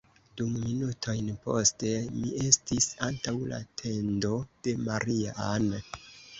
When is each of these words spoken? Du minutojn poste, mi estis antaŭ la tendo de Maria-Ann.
Du 0.39 0.45
minutojn 0.53 1.29
poste, 1.43 1.91
mi 2.15 2.33
estis 2.49 2.89
antaŭ 3.11 3.35
la 3.53 3.63
tendo 3.85 4.35
de 4.67 4.77
Maria-Ann. 4.91 5.73